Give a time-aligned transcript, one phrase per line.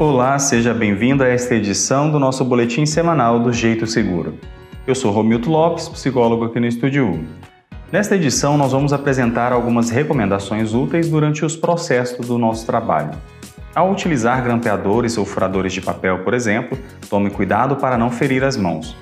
[0.00, 4.38] Olá, seja bem-vindo a esta edição do nosso boletim semanal do Jeito Seguro.
[4.86, 7.24] Eu sou Romildo Lopes, psicólogo aqui no Estúdio U.
[7.90, 13.10] Nesta edição, nós vamos apresentar algumas recomendações úteis durante os processos do nosso trabalho.
[13.74, 16.78] Ao utilizar grampeadores ou furadores de papel, por exemplo,
[17.10, 18.96] tome cuidado para não ferir as mãos.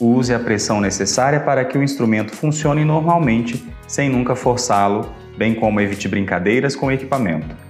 [0.00, 5.78] Use a pressão necessária para que o instrumento funcione normalmente, sem nunca forçá-lo, bem como
[5.78, 7.67] evite brincadeiras com o equipamento.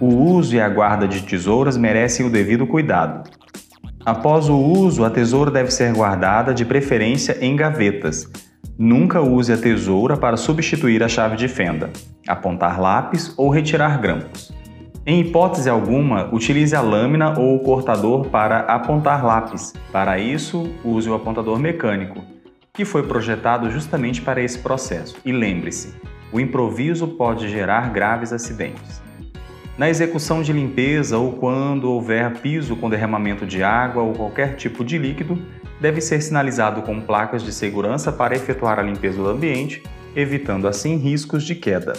[0.00, 3.28] O uso e a guarda de tesouras merecem o devido cuidado.
[4.02, 8.26] Após o uso, a tesoura deve ser guardada de preferência em gavetas.
[8.78, 11.90] Nunca use a tesoura para substituir a chave de fenda,
[12.26, 14.50] apontar lápis ou retirar grampos.
[15.04, 19.74] Em hipótese alguma, utilize a lâmina ou o cortador para apontar lápis.
[19.92, 22.24] Para isso, use o apontador mecânico,
[22.72, 25.18] que foi projetado justamente para esse processo.
[25.26, 25.94] E lembre-se,
[26.32, 29.09] o improviso pode gerar graves acidentes.
[29.80, 34.84] Na execução de limpeza ou quando houver piso com derramamento de água ou qualquer tipo
[34.84, 35.38] de líquido,
[35.80, 39.82] deve ser sinalizado com placas de segurança para efetuar a limpeza do ambiente,
[40.14, 41.94] evitando assim riscos de queda.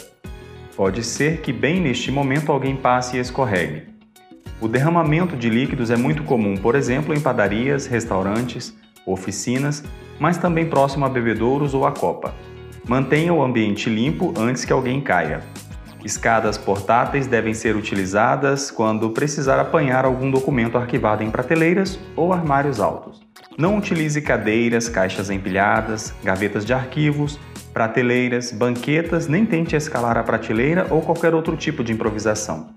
[0.76, 3.88] Pode ser que bem neste momento alguém passe e escorregue.
[4.62, 9.84] O derramamento de líquidos é muito comum, por exemplo, em padarias, restaurantes, oficinas,
[10.20, 12.36] mas também próximo a bebedouros ou a copa.
[12.88, 15.40] Mantenha o ambiente limpo antes que alguém caia.
[16.04, 22.80] Escadas portáteis devem ser utilizadas quando precisar apanhar algum documento arquivado em prateleiras ou armários
[22.80, 23.22] altos.
[23.56, 27.40] Não utilize cadeiras, caixas empilhadas, gavetas de arquivos,
[27.72, 32.70] prateleiras, banquetas, nem tente escalar a prateleira ou qualquer outro tipo de improvisação.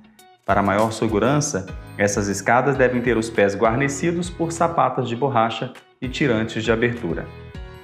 [0.45, 1.65] Para maior segurança,
[1.97, 7.27] essas escadas devem ter os pés guarnecidos por sapatas de borracha e tirantes de abertura.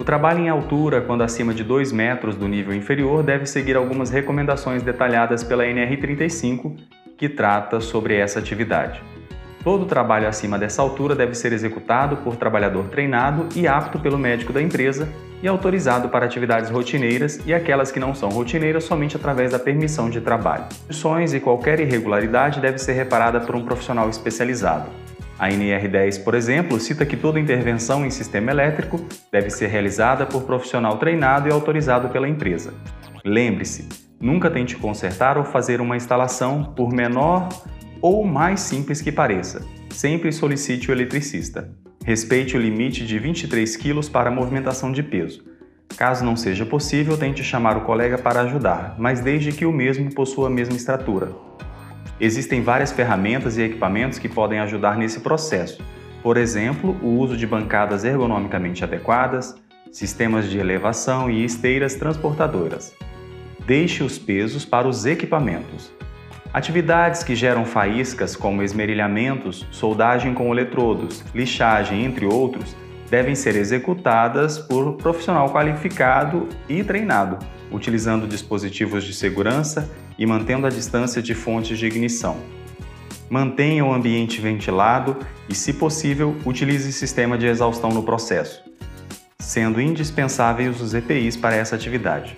[0.00, 4.08] O trabalho em altura, quando acima de 2 metros do nível inferior, deve seguir algumas
[4.08, 6.74] recomendações detalhadas pela NR35,
[7.18, 9.02] que trata sobre essa atividade.
[9.62, 14.54] Todo trabalho acima dessa altura deve ser executado por trabalhador treinado e apto pelo médico
[14.54, 15.06] da empresa
[15.42, 20.08] e autorizado para atividades rotineiras e aquelas que não são rotineiras somente através da permissão
[20.08, 20.64] de trabalho.
[20.86, 24.88] Condições e qualquer irregularidade deve ser reparada por um profissional especializado.
[25.40, 29.00] A NR10, por exemplo, cita que toda intervenção em sistema elétrico
[29.32, 32.74] deve ser realizada por profissional treinado e autorizado pela empresa.
[33.24, 33.88] Lembre-se,
[34.20, 37.48] nunca tente consertar ou fazer uma instalação, por menor
[38.02, 39.66] ou mais simples que pareça.
[39.88, 41.70] Sempre solicite o eletricista.
[42.04, 45.42] Respeite o limite de 23 kg para movimentação de peso.
[45.96, 50.14] Caso não seja possível, tente chamar o colega para ajudar, mas desde que o mesmo
[50.14, 51.49] possua a mesma estrutura.
[52.20, 55.82] Existem várias ferramentas e equipamentos que podem ajudar nesse processo.
[56.22, 59.54] Por exemplo, o uso de bancadas ergonomicamente adequadas,
[59.90, 62.94] sistemas de elevação e esteiras transportadoras.
[63.66, 65.90] Deixe os pesos para os equipamentos.
[66.52, 72.76] Atividades que geram faíscas, como esmerilhamentos, soldagem com eletrodos, lixagem, entre outros,
[73.08, 77.38] devem ser executadas por profissional qualificado e treinado
[77.70, 79.88] utilizando dispositivos de segurança
[80.20, 82.36] e mantendo a distância de fontes de ignição.
[83.30, 85.16] Mantenha o ambiente ventilado
[85.48, 88.62] e, se possível, utilize sistema de exaustão no processo,
[89.38, 92.36] sendo indispensáveis os EPIs para essa atividade.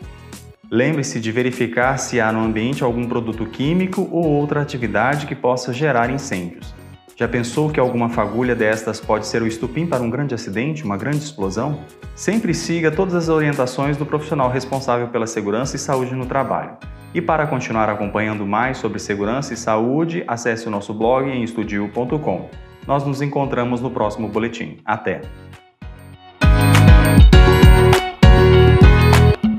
[0.71, 5.73] Lembre-se de verificar se há no ambiente algum produto químico ou outra atividade que possa
[5.73, 6.73] gerar incêndios.
[7.15, 10.97] Já pensou que alguma fagulha destas pode ser o estupim para um grande acidente, uma
[10.97, 11.85] grande explosão?
[12.15, 16.77] Sempre siga todas as orientações do profissional responsável pela segurança e saúde no trabalho.
[17.15, 22.49] E para continuar acompanhando mais sobre segurança e saúde, acesse o nosso blog em estudio.com.
[22.87, 24.79] Nós nos encontramos no próximo boletim.
[24.85, 25.21] Até!